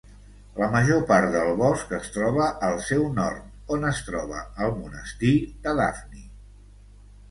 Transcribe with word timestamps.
La 0.61 0.69
major 0.75 1.03
part 1.11 1.31
del 1.35 1.49
bosc 1.59 1.93
es 1.99 2.09
troba 2.17 2.49
al 2.69 2.79
seu 2.87 3.07
nord, 3.21 3.55
on 3.77 3.89
es 3.93 4.03
troba 4.11 4.43
el 4.69 4.77
monestir 4.83 5.39
de 5.71 5.81
Daphni. 5.85 6.31